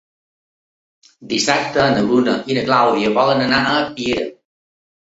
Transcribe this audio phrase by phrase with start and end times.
[1.33, 4.29] Dissabte na Bruna i na Clàudia volen anar a Piera.